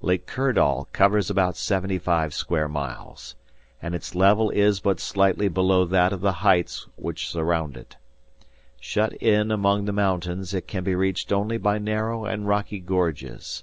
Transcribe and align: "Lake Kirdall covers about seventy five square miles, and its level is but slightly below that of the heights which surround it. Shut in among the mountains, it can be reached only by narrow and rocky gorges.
"Lake 0.00 0.26
Kirdall 0.26 0.88
covers 0.94 1.28
about 1.28 1.58
seventy 1.58 1.98
five 1.98 2.32
square 2.32 2.68
miles, 2.68 3.34
and 3.82 3.94
its 3.94 4.14
level 4.14 4.48
is 4.48 4.80
but 4.80 4.98
slightly 4.98 5.46
below 5.46 5.84
that 5.84 6.10
of 6.10 6.22
the 6.22 6.32
heights 6.40 6.88
which 6.96 7.28
surround 7.28 7.76
it. 7.76 7.98
Shut 8.80 9.12
in 9.16 9.50
among 9.50 9.84
the 9.84 9.92
mountains, 9.92 10.54
it 10.54 10.66
can 10.66 10.84
be 10.84 10.94
reached 10.94 11.32
only 11.34 11.58
by 11.58 11.76
narrow 11.76 12.24
and 12.24 12.48
rocky 12.48 12.78
gorges. 12.80 13.62